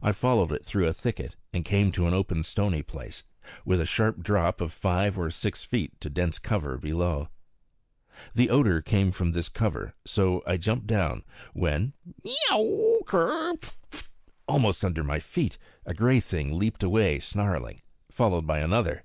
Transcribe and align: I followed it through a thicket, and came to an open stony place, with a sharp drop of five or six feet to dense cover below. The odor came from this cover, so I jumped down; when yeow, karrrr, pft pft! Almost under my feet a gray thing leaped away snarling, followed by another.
I 0.00 0.12
followed 0.12 0.52
it 0.52 0.64
through 0.64 0.86
a 0.86 0.92
thicket, 0.92 1.34
and 1.52 1.64
came 1.64 1.90
to 1.90 2.06
an 2.06 2.14
open 2.14 2.44
stony 2.44 2.82
place, 2.82 3.24
with 3.64 3.80
a 3.80 3.84
sharp 3.84 4.22
drop 4.22 4.60
of 4.60 4.72
five 4.72 5.18
or 5.18 5.28
six 5.28 5.64
feet 5.64 6.00
to 6.02 6.08
dense 6.08 6.38
cover 6.38 6.78
below. 6.78 7.30
The 8.32 8.48
odor 8.48 8.80
came 8.80 9.10
from 9.10 9.32
this 9.32 9.48
cover, 9.48 9.92
so 10.04 10.40
I 10.46 10.56
jumped 10.56 10.86
down; 10.86 11.24
when 11.52 11.94
yeow, 12.24 13.00
karrrr, 13.06 13.56
pft 13.58 13.78
pft! 13.90 14.08
Almost 14.46 14.84
under 14.84 15.02
my 15.02 15.18
feet 15.18 15.58
a 15.84 15.94
gray 15.94 16.20
thing 16.20 16.56
leaped 16.56 16.84
away 16.84 17.18
snarling, 17.18 17.80
followed 18.08 18.46
by 18.46 18.60
another. 18.60 19.02